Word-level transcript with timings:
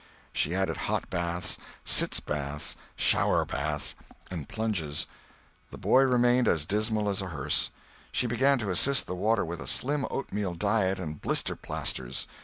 She 0.33 0.55
added 0.55 0.77
hot 0.89 1.11
baths, 1.11 1.59
sitz 1.85 2.19
baths, 2.19 2.75
shower 2.95 3.45
baths, 3.45 3.93
and 4.31 4.49
plunges. 4.49 5.05
The 5.69 5.77
boy 5.77 6.01
remained 6.01 6.47
as 6.47 6.65
dismal 6.65 7.07
as 7.07 7.21
a 7.21 7.27
hearse. 7.29 7.69
She 8.11 8.25
began 8.25 8.57
to 8.57 8.71
assist 8.71 9.05
the 9.05 9.13
water 9.13 9.45
with 9.45 9.61
a 9.61 9.67
slim 9.67 10.07
oatmeal 10.09 10.55
diet 10.55 10.97
and 10.99 11.21
blister 11.21 11.55
plasters. 11.55 12.25